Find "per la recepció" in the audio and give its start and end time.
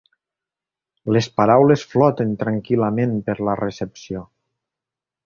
3.29-4.23